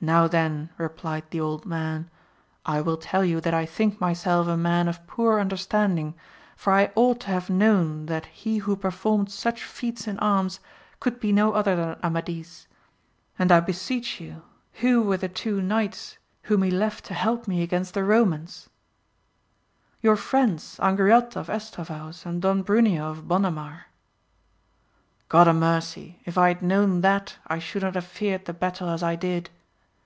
Now 0.00 0.26
then, 0.26 0.70
replied 0.76 1.24
the 1.30 1.40
old 1.40 1.64
man, 1.64 2.10
I 2.66 2.80
will 2.80 2.96
tell 2.96 3.24
you 3.24 3.40
that 3.40 3.54
I 3.54 3.64
think 3.64 4.00
myself 4.00 4.48
a 4.48 4.56
man 4.56 4.88
of 4.88 5.06
poor 5.06 5.38
under 5.38 5.56
standing, 5.56 6.14
for 6.56 6.72
I 6.72 6.90
ought 6.96 7.20
to 7.20 7.26
have 7.30 7.48
known 7.48 8.06
thai 8.08 8.22
he 8.32 8.58
who 8.58 8.74
per 8.74 8.90
formed 8.90 9.30
such 9.30 9.62
feats 9.62 10.08
in 10.08 10.18
arms 10.18 10.58
could 10.98 11.20
be 11.20 11.30
no 11.30 11.52
other 11.52 11.76
than 11.76 11.96
Amadis. 12.02 12.66
And 13.38 13.52
I 13.52 13.60
beseech 13.60 14.20
you, 14.20 14.42
who 14.74 15.00
were 15.00 15.16
the 15.16 15.28
two 15.28 15.60
VOL. 15.60 15.60
m. 15.60 15.66
^ 15.66 15.70
114 15.70 15.72
AMADIS 15.72 16.10
OF 16.10 16.10
GAUL. 16.10 16.18
knights 16.18 16.18
whom 16.42 16.62
he 16.64 16.70
left 16.72 17.04
to 17.04 17.14
help 17.14 17.46
me 17.46 17.62
against 17.62 17.94
the 17.94 18.00
Somanflt— 18.00 18.66
^Your 20.04 20.18
friends 20.18 20.76
Angriote 20.80 21.36
of 21.36 21.46
Estravaus, 21.46 22.26
and 22.26 22.42
Don 22.42 22.62
Bru 22.62 22.82
neo 22.82 23.10
of 23.10 23.26
Bonamar.— 23.28 23.84
Grod 25.30 25.46
a 25.46 25.54
mercy! 25.54 26.20
if 26.24 26.36
I 26.36 26.48
had 26.48 26.62
known 26.62 27.00
that, 27.02 27.36
I 27.46 27.60
should 27.60 27.82
not 27.82 27.94
have 27.94 28.04
feared 28.04 28.44
the 28.46 28.52
battle 28.52 28.88
as 28.90 29.00
I 29.02 29.14
did. 29.14 29.50